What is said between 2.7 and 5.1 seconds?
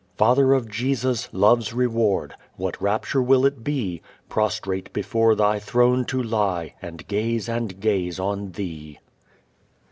rapture will it be, Prostrate